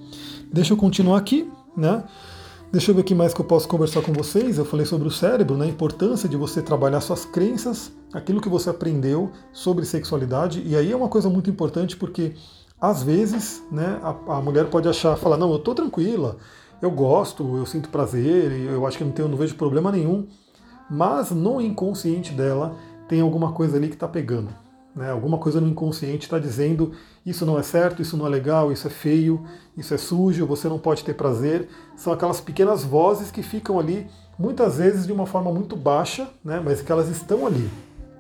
Deixa 0.52 0.74
eu 0.74 0.78
continuar 0.78 1.18
aqui, 1.18 1.52
né? 1.76 2.04
Deixa 2.72 2.92
eu 2.92 2.96
ver 2.96 3.02
o 3.02 3.04
que 3.04 3.16
mais 3.16 3.34
que 3.34 3.42
eu 3.42 3.46
posso 3.46 3.68
conversar 3.68 4.04
com 4.04 4.14
vocês. 4.14 4.60
Eu 4.60 4.66
falei 4.66 4.86
sobre 4.86 5.08
o 5.08 5.12
cérebro, 5.12 5.58
né? 5.58 5.66
a 5.66 5.68
importância 5.68 6.30
de 6.30 6.38
você 6.38 6.62
trabalhar 6.62 7.02
suas 7.02 7.26
crenças, 7.26 7.92
aquilo 8.14 8.40
que 8.40 8.48
você 8.48 8.70
aprendeu 8.70 9.32
sobre 9.52 9.86
sexualidade. 9.86 10.62
E 10.64 10.76
aí 10.76 10.92
é 10.92 10.96
uma 10.96 11.10
coisa 11.10 11.30
muito 11.30 11.50
importante 11.50 11.98
porque 11.98 12.36
às 12.80 13.02
vezes 13.02 13.64
né, 13.72 14.00
a, 14.04 14.36
a 14.38 14.42
mulher 14.42 14.70
pode 14.70 14.88
achar, 14.88 15.18
falar, 15.18 15.36
não, 15.36 15.50
eu 15.50 15.58
estou 15.58 15.74
tranquila, 15.74 16.38
eu 16.80 16.92
gosto, 16.92 17.58
eu 17.58 17.66
sinto 17.66 17.90
prazer, 17.90 18.52
eu 18.52 18.86
acho 18.86 19.00
que 19.00 19.04
não 19.04 19.12
tenho, 19.12 19.28
não 19.28 19.38
vejo 19.38 19.56
problema 19.56 19.92
nenhum. 19.92 20.28
Mas 20.88 21.32
no 21.32 21.60
inconsciente 21.60 22.34
dela 22.34 22.76
tem 23.08 23.20
alguma 23.20 23.52
coisa 23.52 23.78
ali 23.78 23.88
que 23.88 23.96
está 23.96 24.08
pegando. 24.08 24.50
Né? 24.96 25.12
Alguma 25.12 25.38
coisa 25.38 25.62
no 25.62 25.68
inconsciente 25.68 26.26
está 26.26 26.40
dizendo 26.40 26.94
isso 27.26 27.46
não 27.46 27.58
é 27.58 27.64
certo, 27.64 28.02
isso 28.02 28.18
não 28.18 28.26
é 28.26 28.30
legal, 28.30 28.72
isso 28.72 28.88
é 28.88 28.90
feio, 28.90 29.46
isso 29.78 29.94
é 29.94 29.98
sujo, 29.98 30.46
você 30.46 30.68
não 30.68 30.80
pode 30.80 31.04
ter 31.04 31.14
prazer. 31.14 31.70
São 31.96 32.12
aquelas 32.12 32.42
pequenas 32.42 32.84
vozes 32.84 33.32
que 33.32 33.44
ficam 33.44 33.80
ali, 33.80 34.08
muitas 34.38 34.78
vezes 34.78 35.06
de 35.06 35.12
uma 35.12 35.26
forma 35.26 35.52
muito 35.52 35.76
baixa, 35.76 36.28
né? 36.44 36.62
mas 36.64 36.82
que 36.82 36.92
elas 36.92 37.10
estão 37.10 37.46
ali. 37.46 37.70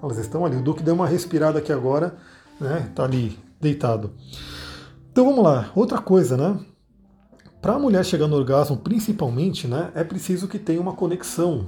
Elas 0.02 0.18
estão 0.18 0.46
ali. 0.46 0.58
O 0.58 0.62
Duque 0.62 0.84
deu 0.84 0.94
uma 0.94 1.08
respirada 1.08 1.60
aqui 1.60 1.74
agora, 1.74 2.16
né? 2.60 2.88
Está 2.90 3.04
ali 3.04 3.38
deitado. 3.60 4.12
Então 5.12 5.26
vamos 5.26 5.44
lá. 5.44 5.72
Outra 5.76 5.98
coisa, 5.98 6.38
né? 6.38 6.58
Para 7.62 7.74
a 7.74 7.80
mulher 7.80 8.06
chegar 8.06 8.28
no 8.28 8.38
orgasmo, 8.38 8.78
principalmente, 8.78 9.68
né, 9.68 9.92
é 9.94 10.02
preciso 10.02 10.48
que 10.48 10.58
tenha 10.58 10.80
uma 10.80 10.94
conexão. 10.94 11.68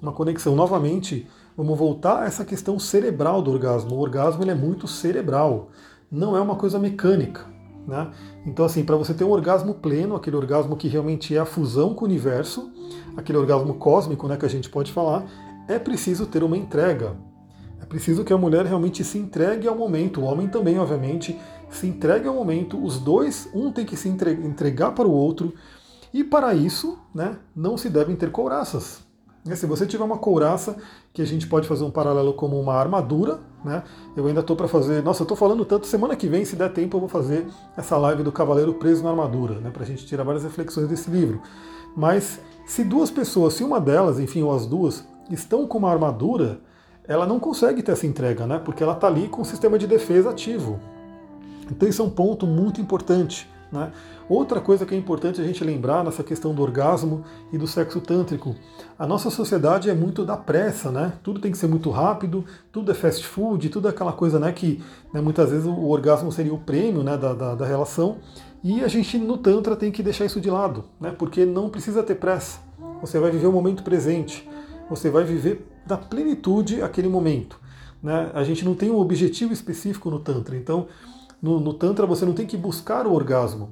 Uma 0.00 0.12
conexão 0.12 0.54
novamente 0.54 1.26
Vamos 1.56 1.78
voltar 1.78 2.22
a 2.22 2.26
essa 2.26 2.44
questão 2.44 2.78
cerebral 2.78 3.42
do 3.42 3.50
orgasmo. 3.50 3.94
O 3.94 4.00
orgasmo 4.00 4.42
ele 4.42 4.50
é 4.50 4.54
muito 4.54 4.88
cerebral, 4.88 5.70
não 6.10 6.36
é 6.36 6.40
uma 6.40 6.56
coisa 6.56 6.78
mecânica. 6.78 7.44
Né? 7.86 8.10
Então, 8.46 8.64
assim, 8.64 8.84
para 8.84 8.96
você 8.96 9.12
ter 9.12 9.24
um 9.24 9.30
orgasmo 9.30 9.74
pleno, 9.74 10.14
aquele 10.14 10.36
orgasmo 10.36 10.76
que 10.76 10.88
realmente 10.88 11.36
é 11.36 11.38
a 11.38 11.44
fusão 11.44 11.94
com 11.94 12.04
o 12.04 12.08
universo, 12.08 12.70
aquele 13.16 13.38
orgasmo 13.38 13.74
cósmico 13.74 14.26
né, 14.28 14.36
que 14.36 14.46
a 14.46 14.48
gente 14.48 14.70
pode 14.70 14.92
falar, 14.92 15.26
é 15.68 15.78
preciso 15.78 16.26
ter 16.26 16.42
uma 16.42 16.56
entrega. 16.56 17.16
É 17.80 17.84
preciso 17.84 18.24
que 18.24 18.32
a 18.32 18.38
mulher 18.38 18.64
realmente 18.64 19.04
se 19.04 19.18
entregue 19.18 19.68
ao 19.68 19.76
momento, 19.76 20.20
o 20.20 20.24
homem 20.24 20.48
também, 20.48 20.78
obviamente, 20.78 21.38
se 21.68 21.86
entregue 21.86 22.28
ao 22.28 22.34
momento, 22.34 22.82
os 22.82 22.98
dois, 22.98 23.48
um 23.52 23.72
tem 23.72 23.84
que 23.84 23.96
se 23.96 24.08
entregar 24.08 24.92
para 24.92 25.08
o 25.08 25.12
outro, 25.12 25.52
e 26.14 26.22
para 26.22 26.54
isso, 26.54 26.98
né, 27.14 27.38
não 27.54 27.76
se 27.76 27.90
devem 27.90 28.14
ter 28.14 28.30
couraças. 28.30 29.02
Se 29.44 29.66
você 29.66 29.84
tiver 29.84 30.04
uma 30.04 30.18
couraça, 30.18 30.76
que 31.12 31.20
a 31.20 31.26
gente 31.26 31.48
pode 31.48 31.66
fazer 31.66 31.82
um 31.82 31.90
paralelo 31.90 32.32
como 32.32 32.60
uma 32.60 32.74
armadura, 32.74 33.40
né? 33.64 33.82
Eu 34.16 34.26
ainda 34.26 34.38
estou 34.38 34.54
para 34.54 34.68
fazer. 34.68 35.02
Nossa, 35.02 35.22
eu 35.22 35.24
estou 35.24 35.36
falando 35.36 35.64
tanto. 35.64 35.86
Semana 35.86 36.14
que 36.14 36.28
vem, 36.28 36.44
se 36.44 36.54
der 36.54 36.72
tempo, 36.72 36.96
eu 36.96 37.00
vou 37.00 37.08
fazer 37.08 37.46
essa 37.76 37.96
live 37.96 38.22
do 38.22 38.30
Cavaleiro 38.30 38.74
Preso 38.74 39.02
na 39.02 39.10
Armadura, 39.10 39.58
né? 39.58 39.70
Para 39.70 39.82
a 39.82 39.86
gente 39.86 40.06
tirar 40.06 40.22
várias 40.22 40.44
reflexões 40.44 40.86
desse 40.86 41.10
livro. 41.10 41.42
Mas 41.96 42.38
se 42.64 42.84
duas 42.84 43.10
pessoas, 43.10 43.54
se 43.54 43.64
uma 43.64 43.80
delas, 43.80 44.20
enfim, 44.20 44.42
ou 44.42 44.54
as 44.54 44.64
duas, 44.64 45.04
estão 45.28 45.66
com 45.66 45.78
uma 45.78 45.90
armadura, 45.90 46.60
ela 47.06 47.26
não 47.26 47.40
consegue 47.40 47.82
ter 47.82 47.92
essa 47.92 48.06
entrega, 48.06 48.46
né? 48.46 48.60
Porque 48.64 48.82
ela 48.82 48.92
está 48.92 49.08
ali 49.08 49.26
com 49.28 49.42
o 49.42 49.44
sistema 49.44 49.76
de 49.76 49.88
defesa 49.88 50.30
ativo. 50.30 50.78
Então, 51.68 51.88
isso 51.88 52.00
é 52.00 52.04
um 52.04 52.10
ponto 52.10 52.46
muito 52.46 52.80
importante. 52.80 53.50
Né? 53.72 53.90
Outra 54.28 54.60
coisa 54.60 54.84
que 54.84 54.94
é 54.94 54.98
importante 54.98 55.40
a 55.40 55.44
gente 55.44 55.64
lembrar 55.64 56.04
nessa 56.04 56.22
questão 56.22 56.54
do 56.54 56.60
orgasmo 56.60 57.24
e 57.50 57.56
do 57.56 57.66
sexo 57.66 58.00
tântrico, 58.02 58.54
a 58.98 59.06
nossa 59.06 59.30
sociedade 59.30 59.88
é 59.88 59.94
muito 59.94 60.26
da 60.26 60.36
pressa, 60.36 60.92
né? 60.92 61.14
Tudo 61.22 61.40
tem 61.40 61.50
que 61.50 61.56
ser 61.56 61.68
muito 61.68 61.90
rápido, 61.90 62.44
tudo 62.70 62.92
é 62.92 62.94
fast 62.94 63.26
food, 63.26 63.70
tudo 63.70 63.88
é 63.88 63.90
aquela 63.90 64.12
coisa, 64.12 64.38
né? 64.38 64.52
Que 64.52 64.82
né, 65.12 65.22
muitas 65.22 65.50
vezes 65.50 65.66
o 65.66 65.88
orgasmo 65.88 66.30
seria 66.30 66.52
o 66.52 66.58
prêmio, 66.58 67.02
né? 67.02 67.16
Da, 67.16 67.32
da, 67.32 67.54
da, 67.54 67.66
relação 67.66 68.18
e 68.62 68.84
a 68.84 68.88
gente 68.88 69.16
no 69.16 69.38
tantra 69.38 69.74
tem 69.74 69.90
que 69.90 70.02
deixar 70.02 70.26
isso 70.26 70.40
de 70.40 70.50
lado, 70.50 70.84
né? 71.00 71.10
Porque 71.18 71.46
não 71.46 71.70
precisa 71.70 72.02
ter 72.02 72.16
pressa. 72.16 72.60
Você 73.00 73.18
vai 73.18 73.30
viver 73.30 73.46
o 73.46 73.52
momento 73.52 73.82
presente, 73.82 74.46
você 74.88 75.08
vai 75.08 75.24
viver 75.24 75.66
da 75.86 75.96
plenitude 75.96 76.82
aquele 76.82 77.08
momento, 77.08 77.58
né? 78.02 78.30
A 78.34 78.44
gente 78.44 78.64
não 78.66 78.74
tem 78.74 78.90
um 78.90 78.98
objetivo 78.98 79.52
específico 79.52 80.10
no 80.10 80.20
tantra, 80.20 80.54
então 80.56 80.86
no, 81.42 81.58
no 81.58 81.74
Tantra 81.74 82.06
você 82.06 82.24
não 82.24 82.32
tem 82.32 82.46
que 82.46 82.56
buscar 82.56 83.06
o 83.06 83.12
orgasmo, 83.12 83.70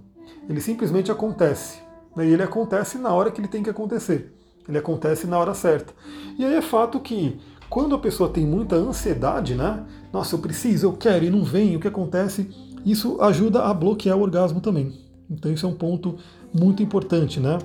ele 0.48 0.60
simplesmente 0.60 1.10
acontece. 1.10 1.78
né, 2.16 2.26
e 2.26 2.32
ele 2.32 2.42
acontece 2.42 2.98
na 2.98 3.12
hora 3.14 3.30
que 3.30 3.40
ele 3.40 3.48
tem 3.48 3.62
que 3.62 3.70
acontecer. 3.70 4.34
Ele 4.68 4.78
acontece 4.78 5.26
na 5.26 5.38
hora 5.38 5.54
certa. 5.54 5.92
E 6.38 6.44
aí 6.44 6.54
é 6.54 6.62
fato 6.62 7.00
que 7.00 7.40
quando 7.68 7.94
a 7.94 7.98
pessoa 7.98 8.28
tem 8.28 8.44
muita 8.46 8.76
ansiedade, 8.76 9.54
né? 9.54 9.84
Nossa, 10.12 10.34
eu 10.34 10.40
preciso, 10.40 10.86
eu 10.86 10.92
quero 10.92 11.24
e 11.24 11.30
não 11.30 11.44
vem, 11.44 11.76
o 11.76 11.80
que 11.80 11.88
acontece? 11.88 12.50
Isso 12.84 13.20
ajuda 13.20 13.64
a 13.64 13.72
bloquear 13.72 14.16
o 14.16 14.22
orgasmo 14.22 14.60
também. 14.60 14.92
Então 15.30 15.52
isso 15.52 15.66
é 15.66 15.68
um 15.68 15.74
ponto 15.74 16.16
muito 16.52 16.82
importante, 16.82 17.38
né? 17.38 17.58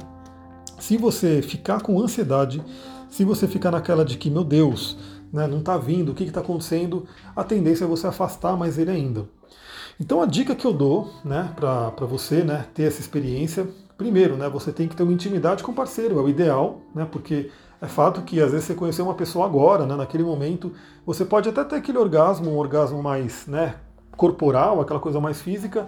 Se 0.80 0.98
você 0.98 1.42
ficar 1.42 1.82
com 1.82 2.00
ansiedade, 2.00 2.64
se 3.10 3.24
você 3.24 3.48
ficar 3.48 3.72
naquela 3.72 4.06
de 4.06 4.18
que, 4.18 4.30
meu 4.30 4.44
Deus, 4.44 4.98
né, 5.32 5.48
não 5.48 5.60
está 5.60 5.78
vindo, 5.78 6.12
o 6.12 6.16
que 6.16 6.24
está 6.24 6.42
acontecendo, 6.42 7.06
a 7.36 7.44
tendência 7.44 7.86
é 7.86 7.88
você 7.88 8.08
afastar 8.08 8.58
mais 8.58 8.78
ele 8.78 8.92
ainda. 8.92 9.26
Então 10.00 10.22
a 10.22 10.26
dica 10.26 10.54
que 10.54 10.66
eu 10.66 10.74
dou 10.74 11.10
né, 11.24 11.54
para 11.56 12.06
você 12.06 12.44
né, 12.44 12.66
ter 12.74 12.84
essa 12.84 13.00
experiência, 13.00 13.68
primeiro, 13.98 14.36
né, 14.36 14.50
você 14.50 14.72
tem 14.72 14.88
que 14.88 14.96
ter 14.96 15.04
uma 15.04 15.14
intimidade 15.14 15.64
com 15.64 15.72
o 15.72 15.76
parceiro, 15.76 16.20
é 16.20 16.22
o 16.22 16.28
ideal, 16.28 16.82
né, 16.94 17.08
porque 17.10 17.50
é 17.82 17.88
fato 17.88 18.22
que 18.22 18.42
às 18.42 18.52
vezes 18.52 18.66
você 18.66 18.74
conheceu 18.74 19.06
uma 19.06 19.14
pessoa 19.14 19.46
agora, 19.46 19.86
né, 19.86 19.96
naquele 19.96 20.24
momento, 20.24 20.74
você 21.06 21.24
pode 21.24 21.48
até 21.48 21.64
ter 21.64 21.78
aquele 21.78 21.98
orgasmo, 21.98 22.52
um 22.52 22.58
orgasmo 22.58 23.02
mais 23.02 23.48
né, 23.48 23.76
corporal, 24.18 24.82
aquela 24.82 25.00
coisa 25.00 25.22
mais 25.22 25.42
física, 25.42 25.88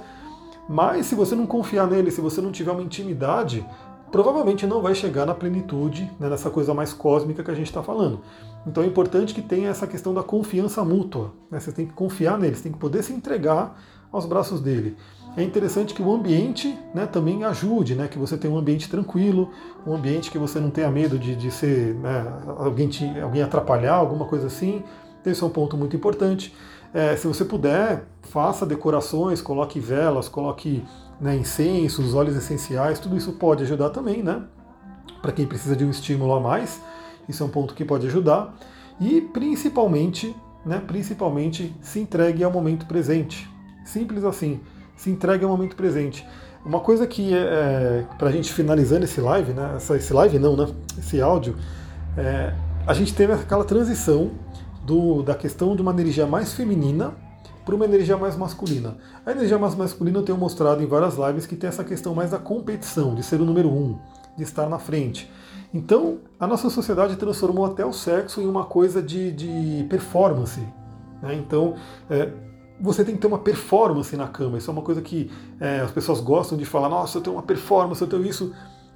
mas 0.69 1.05
se 1.05 1.15
você 1.15 1.35
não 1.35 1.45
confiar 1.45 1.87
nele, 1.87 2.09
se 2.09 2.21
você 2.21 2.39
não 2.39 2.51
tiver 2.51 2.71
uma 2.71 2.81
intimidade, 2.81 3.65
provavelmente 4.09 4.65
não 4.65 4.81
vai 4.81 4.95
chegar 4.95 5.25
na 5.25 5.33
plenitude, 5.33 6.09
né, 6.17 6.29
nessa 6.29 6.49
coisa 6.49 6.73
mais 6.73 6.93
cósmica 6.93 7.43
que 7.43 7.51
a 7.51 7.55
gente 7.55 7.67
está 7.67 7.83
falando. 7.83 8.21
Então 8.65 8.83
é 8.83 8.85
importante 8.85 9.33
que 9.33 9.41
tenha 9.41 9.69
essa 9.69 9.87
questão 9.87 10.13
da 10.13 10.23
confiança 10.23 10.83
mútua. 10.83 11.33
Né, 11.51 11.59
você 11.59 11.71
tem 11.71 11.85
que 11.85 11.93
confiar 11.93 12.37
nele, 12.37 12.55
você 12.55 12.63
tem 12.63 12.71
que 12.71 12.77
poder 12.77 13.03
se 13.03 13.13
entregar 13.13 13.77
aos 14.11 14.25
braços 14.25 14.61
dele. 14.61 14.95
É 15.35 15.43
interessante 15.43 15.93
que 15.93 16.01
o 16.01 16.11
ambiente 16.11 16.75
né, 16.95 17.05
também 17.05 17.43
ajude, 17.43 17.93
né, 17.93 18.07
que 18.07 18.17
você 18.17 18.35
tenha 18.35 18.51
um 18.51 18.57
ambiente 18.57 18.89
tranquilo, 18.89 19.51
um 19.85 19.93
ambiente 19.93 20.31
que 20.31 20.37
você 20.37 20.59
não 20.59 20.71
tenha 20.71 20.89
medo 20.89 21.19
de, 21.19 21.35
de 21.35 21.51
ser 21.51 21.93
né, 21.95 22.25
alguém, 22.57 22.87
te, 22.87 23.05
alguém 23.19 23.43
atrapalhar, 23.43 23.93
alguma 23.93 24.25
coisa 24.25 24.47
assim. 24.47 24.81
Esse 25.23 25.43
é 25.43 25.45
um 25.45 25.49
ponto 25.49 25.77
muito 25.77 25.95
importante. 25.95 26.55
É, 26.93 27.15
se 27.15 27.27
você 27.27 27.45
puder, 27.45 28.05
faça 28.23 28.65
decorações, 28.65 29.41
coloque 29.41 29.79
velas, 29.79 30.27
coloque 30.27 30.83
né, 31.21 31.35
incensos, 31.35 32.15
óleos 32.15 32.35
essenciais, 32.35 32.97
tudo 32.97 33.15
isso 33.15 33.33
pode 33.33 33.63
ajudar 33.63 33.89
também, 33.89 34.23
né? 34.23 34.43
Para 35.21 35.31
quem 35.31 35.45
precisa 35.45 35.75
de 35.75 35.83
um 35.83 35.89
estímulo 35.89 36.33
a 36.33 36.39
mais, 36.39 36.81
isso 37.27 37.43
é 37.43 37.45
um 37.45 37.49
ponto 37.49 37.75
que 37.75 37.85
pode 37.85 38.07
ajudar. 38.07 38.55
E 38.99 39.21
principalmente, 39.21 40.35
né, 40.65 40.81
principalmente 40.85 41.75
se 41.81 41.99
entregue 41.99 42.43
ao 42.43 42.51
momento 42.51 42.87
presente. 42.87 43.47
Simples 43.87 44.25
assim, 44.25 44.59
se 44.97 45.09
entregue 45.09 45.45
ao 45.45 45.49
momento 45.49 45.75
presente. 45.75 46.27
Uma 46.65 46.81
coisa 46.81 47.07
que 47.07 47.33
é, 47.33 47.37
é 47.37 48.05
para 48.17 48.27
a 48.27 48.31
gente 48.31 48.51
finalizando 48.51 49.05
esse 49.05 49.21
live, 49.21 49.53
né, 49.53 49.73
essa, 49.77 49.95
esse 49.95 50.11
live 50.11 50.37
não, 50.37 50.57
né, 50.57 50.67
esse 50.97 51.21
áudio, 51.21 51.55
é, 52.17 52.53
a 52.85 52.93
gente 52.93 53.13
teve 53.13 53.31
aquela 53.31 53.63
transição 53.63 54.31
do, 54.83 55.23
da 55.23 55.33
questão 55.33 55.73
de 55.73 55.81
uma 55.81 55.91
energia 55.91 56.27
mais 56.27 56.53
feminina 56.53 57.13
para 57.63 57.75
uma 57.75 57.85
energia 57.85 58.17
mais 58.17 58.35
masculina. 58.35 58.97
A 59.25 59.31
energia 59.31 59.57
mais 59.57 59.73
masculina 59.73 60.19
eu 60.19 60.23
tenho 60.23 60.37
mostrado 60.37 60.83
em 60.83 60.85
várias 60.85 61.15
lives 61.15 61.45
que 61.45 61.55
tem 61.55 61.69
essa 61.69 61.83
questão 61.83 62.13
mais 62.13 62.31
da 62.31 62.37
competição, 62.37 63.15
de 63.15 63.23
ser 63.23 63.39
o 63.39 63.45
número 63.45 63.69
um, 63.69 63.97
de 64.37 64.43
estar 64.43 64.67
na 64.67 64.79
frente. 64.79 65.31
Então, 65.73 66.19
a 66.37 66.45
nossa 66.45 66.69
sociedade 66.69 67.15
transformou 67.15 67.65
até 67.65 67.85
o 67.85 67.93
sexo 67.93 68.41
em 68.41 68.47
uma 68.47 68.65
coisa 68.65 69.01
de, 69.01 69.31
de 69.31 69.85
performance. 69.89 70.61
Né? 71.21 71.35
Então, 71.35 71.75
é, 72.09 72.31
você 72.79 73.03
tem 73.03 73.15
que 73.15 73.21
ter 73.21 73.27
uma 73.27 73.39
performance 73.39 74.15
na 74.15 74.27
cama. 74.27 74.57
Isso 74.57 74.69
é 74.69 74.73
uma 74.73 74.81
coisa 74.81 75.01
que 75.01 75.31
é, 75.59 75.79
as 75.79 75.91
pessoas 75.91 76.19
gostam 76.19 76.57
de 76.57 76.65
falar: 76.65 76.89
nossa, 76.89 77.17
eu 77.17 77.21
tenho 77.21 77.35
uma 77.35 77.43
performance, 77.43 78.01
eu 78.01 78.07
tenho 78.07 78.25
isso. 78.25 78.53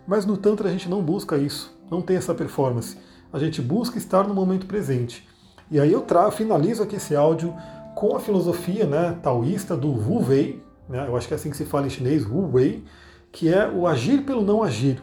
Mas 0.07 0.25
no 0.25 0.35
Tantra 0.37 0.67
a 0.67 0.71
gente 0.71 0.89
não 0.89 1.01
busca 1.01 1.37
isso, 1.37 1.75
não 1.89 2.01
tem 2.01 2.17
essa 2.17 2.33
performance. 2.33 2.97
A 3.31 3.39
gente 3.39 3.61
busca 3.61 3.97
estar 3.97 4.27
no 4.27 4.33
momento 4.33 4.65
presente. 4.65 5.27
E 5.69 5.79
aí 5.79 5.93
eu 5.93 6.05
finalizo 6.31 6.83
aqui 6.83 6.97
esse 6.97 7.15
áudio 7.15 7.55
com 7.95 8.15
a 8.15 8.19
filosofia 8.19 8.85
né, 8.85 9.17
taoísta 9.21 9.77
do 9.77 9.87
Wu 9.87 10.27
Wei, 10.27 10.63
né, 10.89 11.05
eu 11.07 11.15
acho 11.15 11.27
que 11.27 11.33
é 11.33 11.37
assim 11.37 11.49
que 11.49 11.55
se 11.55 11.65
fala 11.65 11.87
em 11.87 11.89
chinês, 11.89 12.25
Wu 12.25 12.51
Wei, 12.53 12.83
que 13.31 13.47
é 13.47 13.69
o 13.69 13.87
agir 13.87 14.23
pelo 14.23 14.41
não 14.41 14.63
agir. 14.63 15.01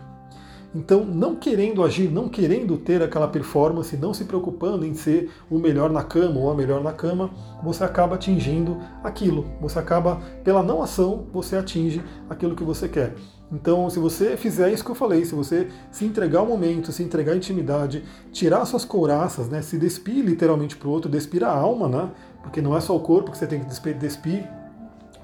Então, 0.75 1.03
não 1.03 1.35
querendo 1.35 1.83
agir, 1.83 2.11
não 2.11 2.29
querendo 2.29 2.77
ter 2.77 3.03
aquela 3.03 3.27
performance, 3.27 3.97
não 3.97 4.13
se 4.13 4.25
preocupando 4.25 4.85
em 4.85 4.93
ser 4.93 5.31
o 5.51 5.59
melhor 5.59 5.91
na 5.91 6.03
cama 6.03 6.39
ou 6.39 6.51
a 6.51 6.55
melhor 6.55 6.83
na 6.83 6.93
cama, 6.93 7.31
você 7.63 7.85
acaba 7.85 8.17
atingindo 8.17 8.77
aquilo. 9.03 9.47
Você 9.63 9.79
acaba, 9.79 10.17
pela 10.45 10.63
não 10.63 10.83
ação, 10.83 11.27
você 11.33 11.57
atinge 11.57 12.03
aquilo 12.29 12.55
que 12.55 12.63
você 12.63 12.87
quer. 12.87 13.15
Então, 13.51 13.89
se 13.89 13.99
você 13.99 14.37
fizer 14.37 14.71
isso 14.71 14.85
que 14.85 14.91
eu 14.91 14.95
falei, 14.95 15.25
se 15.25 15.35
você 15.35 15.69
se 15.91 16.05
entregar 16.05 16.41
ao 16.41 16.47
momento, 16.47 16.93
se 16.93 17.03
entregar 17.03 17.33
à 17.33 17.37
intimidade, 17.37 18.05
tirar 18.31 18.65
suas 18.67 18.85
couraças, 18.85 19.49
né, 19.49 19.63
se 19.63 19.79
despir 19.79 20.23
literalmente 20.23 20.77
para 20.77 20.87
o 20.87 20.91
outro, 20.91 21.11
despir 21.11 21.43
a 21.43 21.51
alma, 21.51 21.89
né, 21.89 22.11
porque 22.43 22.61
não 22.61 22.77
é 22.77 22.81
só 22.81 22.95
o 22.95 23.01
corpo 23.01 23.31
que 23.31 23.39
você 23.39 23.47
tem 23.47 23.61
que 23.61 23.95
despir, 23.95 24.47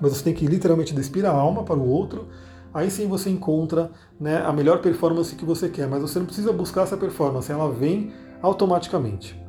mas 0.00 0.12
você 0.16 0.24
tem 0.24 0.32
que 0.32 0.46
literalmente 0.46 0.94
despir 0.94 1.26
a 1.26 1.30
alma 1.30 1.64
para 1.64 1.76
o 1.76 1.86
outro, 1.86 2.28
aí 2.74 2.90
sim 2.90 3.06
você 3.06 3.30
encontra 3.30 3.90
né, 4.20 4.44
a 4.44 4.52
melhor 4.52 4.80
performance 4.82 5.34
que 5.34 5.44
você 5.44 5.68
quer, 5.68 5.86
mas 5.86 6.02
você 6.02 6.18
não 6.18 6.26
precisa 6.26 6.52
buscar 6.52 6.82
essa 6.82 6.96
performance, 6.96 7.50
ela 7.50 7.70
vem 7.70 8.12
automaticamente. 8.42 9.44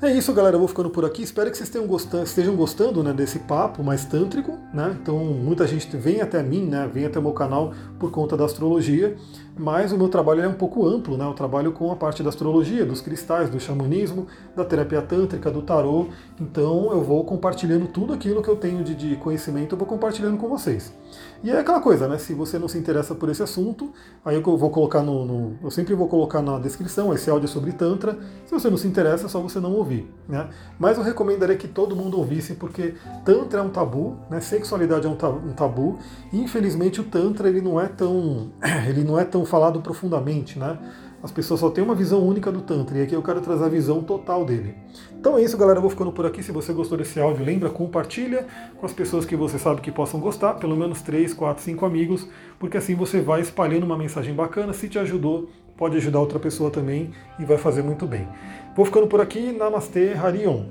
É 0.00 0.12
isso, 0.12 0.32
galera. 0.32 0.54
Eu 0.54 0.60
vou 0.60 0.68
ficando 0.68 0.88
por 0.90 1.04
aqui. 1.04 1.22
Espero 1.22 1.50
que 1.50 1.56
vocês 1.56 1.68
estejam 1.68 1.88
gostando, 1.88 2.22
estejam 2.22 2.54
gostando 2.54 3.02
né, 3.02 3.12
desse 3.12 3.40
papo 3.40 3.82
mais 3.82 4.04
tântrico. 4.04 4.56
Né? 4.72 4.96
Então, 5.02 5.18
muita 5.18 5.66
gente 5.66 5.88
vem 5.96 6.20
até 6.20 6.40
mim, 6.40 6.66
né, 6.66 6.88
vem 6.92 7.04
até 7.04 7.18
o 7.18 7.22
meu 7.22 7.32
canal 7.32 7.74
por 7.98 8.12
conta 8.12 8.36
da 8.36 8.44
astrologia, 8.44 9.16
mas 9.58 9.92
o 9.92 9.98
meu 9.98 10.08
trabalho 10.08 10.42
é 10.42 10.48
um 10.48 10.54
pouco 10.54 10.86
amplo. 10.86 11.16
Né? 11.16 11.24
Eu 11.24 11.34
trabalho 11.34 11.72
com 11.72 11.90
a 11.90 11.96
parte 11.96 12.22
da 12.22 12.28
astrologia, 12.28 12.86
dos 12.86 13.00
cristais, 13.00 13.50
do 13.50 13.58
xamanismo, 13.58 14.26
da 14.54 14.64
terapia 14.64 15.02
tântrica, 15.02 15.50
do 15.50 15.62
tarô. 15.62 16.06
Então, 16.40 16.90
eu 16.92 17.02
vou 17.02 17.24
compartilhando 17.24 17.88
tudo 17.88 18.12
aquilo 18.12 18.42
que 18.42 18.48
eu 18.48 18.56
tenho 18.56 18.84
de, 18.84 18.94
de 18.94 19.16
conhecimento, 19.16 19.74
eu 19.74 19.78
vou 19.78 19.86
compartilhando 19.86 20.38
com 20.38 20.48
vocês. 20.48 20.92
E 21.42 21.50
é 21.50 21.58
aquela 21.58 21.80
coisa, 21.80 22.08
né? 22.08 22.18
Se 22.18 22.34
você 22.34 22.58
não 22.58 22.66
se 22.66 22.76
interessa 22.76 23.14
por 23.14 23.28
esse 23.28 23.42
assunto, 23.42 23.92
aí 24.24 24.34
eu 24.34 24.42
vou 24.42 24.70
colocar 24.70 25.02
no, 25.02 25.24
no, 25.24 25.56
Eu 25.62 25.70
sempre 25.70 25.94
vou 25.94 26.08
colocar 26.08 26.42
na 26.42 26.58
descrição 26.58 27.14
esse 27.14 27.30
áudio 27.30 27.48
sobre 27.48 27.72
Tantra. 27.72 28.18
Se 28.44 28.52
você 28.52 28.68
não 28.68 28.76
se 28.76 28.88
interessa, 28.88 29.26
é 29.26 29.28
só 29.28 29.40
você 29.40 29.60
não 29.60 29.72
ouvir. 29.72 30.12
Né? 30.28 30.48
Mas 30.78 30.98
eu 30.98 31.04
recomendaria 31.04 31.56
que 31.56 31.68
todo 31.68 31.94
mundo 31.94 32.18
ouvisse, 32.18 32.54
porque 32.54 32.94
Tantra 33.24 33.60
é 33.60 33.62
um 33.62 33.70
tabu, 33.70 34.16
né? 34.28 34.40
sexualidade 34.40 35.06
é 35.06 35.08
um 35.08 35.16
tabu, 35.54 35.98
e 36.32 36.40
infelizmente 36.40 37.00
o 37.00 37.04
Tantra 37.04 37.48
ele 37.48 37.60
não 37.60 37.80
é 37.80 37.86
tão. 37.86 38.50
ele 38.88 39.04
não 39.04 39.18
é 39.18 39.24
tão 39.24 39.44
falado 39.48 39.80
profundamente, 39.80 40.58
né? 40.58 40.78
As 41.20 41.32
pessoas 41.32 41.58
só 41.58 41.68
têm 41.68 41.82
uma 41.82 41.96
visão 41.96 42.24
única 42.24 42.52
do 42.52 42.60
Tantra, 42.60 42.96
e 42.96 43.02
aqui 43.02 43.12
eu 43.12 43.22
quero 43.22 43.40
trazer 43.40 43.64
a 43.64 43.68
visão 43.68 44.00
total 44.02 44.44
dele. 44.44 44.76
Então 45.18 45.36
é 45.36 45.42
isso, 45.42 45.58
galera. 45.58 45.78
Eu 45.78 45.82
vou 45.82 45.90
ficando 45.90 46.12
por 46.12 46.24
aqui. 46.24 46.44
Se 46.44 46.52
você 46.52 46.72
gostou 46.72 46.96
desse 46.96 47.18
áudio, 47.18 47.44
lembra, 47.44 47.68
compartilha 47.68 48.46
com 48.78 48.86
as 48.86 48.92
pessoas 48.92 49.24
que 49.24 49.34
você 49.34 49.58
sabe 49.58 49.80
que 49.80 49.90
possam 49.90 50.20
gostar, 50.20 50.54
pelo 50.54 50.76
menos 50.76 51.02
3, 51.02 51.34
4, 51.34 51.64
5 51.64 51.84
amigos, 51.84 52.28
porque 52.58 52.76
assim 52.76 52.94
você 52.94 53.20
vai 53.20 53.40
espalhando 53.40 53.82
uma 53.82 53.98
mensagem 53.98 54.32
bacana. 54.32 54.72
Se 54.72 54.88
te 54.88 54.96
ajudou, 54.96 55.48
pode 55.76 55.96
ajudar 55.96 56.20
outra 56.20 56.38
pessoa 56.38 56.70
também 56.70 57.10
e 57.36 57.44
vai 57.44 57.58
fazer 57.58 57.82
muito 57.82 58.06
bem. 58.06 58.28
Vou 58.76 58.84
ficando 58.84 59.08
por 59.08 59.20
aqui. 59.20 59.50
Namastê, 59.50 60.12
Harion. 60.12 60.66